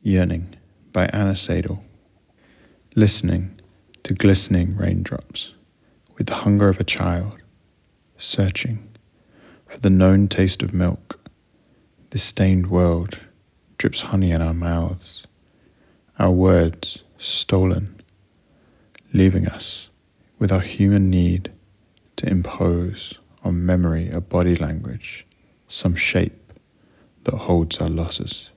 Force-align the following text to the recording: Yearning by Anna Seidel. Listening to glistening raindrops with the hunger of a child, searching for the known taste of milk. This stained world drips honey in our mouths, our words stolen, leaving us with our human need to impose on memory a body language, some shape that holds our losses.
Yearning 0.00 0.54
by 0.92 1.06
Anna 1.06 1.34
Seidel. 1.34 1.82
Listening 2.94 3.60
to 4.04 4.14
glistening 4.14 4.76
raindrops 4.76 5.54
with 6.16 6.28
the 6.28 6.36
hunger 6.36 6.68
of 6.68 6.78
a 6.78 6.84
child, 6.84 7.36
searching 8.16 8.88
for 9.66 9.78
the 9.78 9.90
known 9.90 10.28
taste 10.28 10.62
of 10.62 10.72
milk. 10.72 11.28
This 12.10 12.22
stained 12.22 12.70
world 12.70 13.18
drips 13.76 14.02
honey 14.02 14.30
in 14.30 14.40
our 14.40 14.54
mouths, 14.54 15.26
our 16.16 16.30
words 16.30 17.02
stolen, 17.18 18.00
leaving 19.12 19.48
us 19.48 19.88
with 20.38 20.52
our 20.52 20.60
human 20.60 21.10
need 21.10 21.50
to 22.18 22.28
impose 22.28 23.14
on 23.42 23.66
memory 23.66 24.10
a 24.10 24.20
body 24.20 24.54
language, 24.54 25.26
some 25.66 25.96
shape 25.96 26.52
that 27.24 27.34
holds 27.34 27.78
our 27.78 27.90
losses. 27.90 28.50